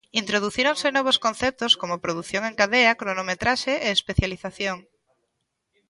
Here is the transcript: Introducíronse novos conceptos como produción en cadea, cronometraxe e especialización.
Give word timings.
Introducíronse 0.21 0.87
novos 0.97 1.17
conceptos 1.25 1.71
como 1.81 2.01
produción 2.03 2.43
en 2.49 2.55
cadea, 2.59 2.97
cronometraxe 3.01 3.73
e 3.85 3.87
especialización. 3.97 4.77